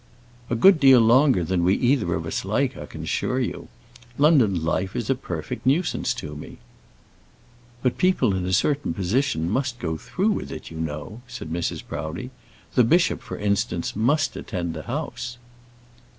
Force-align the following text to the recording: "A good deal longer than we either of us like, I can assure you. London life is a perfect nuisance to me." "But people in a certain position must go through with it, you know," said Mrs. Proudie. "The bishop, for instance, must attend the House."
"A 0.49 0.55
good 0.55 0.79
deal 0.79 0.99
longer 0.99 1.43
than 1.43 1.63
we 1.63 1.75
either 1.75 2.15
of 2.15 2.25
us 2.25 2.43
like, 2.43 2.75
I 2.75 2.87
can 2.87 3.03
assure 3.03 3.39
you. 3.39 3.67
London 4.17 4.65
life 4.65 4.95
is 4.95 5.11
a 5.11 5.13
perfect 5.13 5.63
nuisance 5.63 6.15
to 6.15 6.35
me." 6.35 6.57
"But 7.83 7.99
people 7.99 8.35
in 8.35 8.47
a 8.47 8.51
certain 8.51 8.95
position 8.95 9.47
must 9.47 9.77
go 9.77 9.97
through 9.97 10.31
with 10.31 10.51
it, 10.51 10.71
you 10.71 10.77
know," 10.79 11.21
said 11.27 11.53
Mrs. 11.53 11.83
Proudie. 11.87 12.31
"The 12.73 12.83
bishop, 12.83 13.21
for 13.21 13.37
instance, 13.37 13.95
must 13.95 14.35
attend 14.35 14.73
the 14.73 14.87
House." 14.89 15.37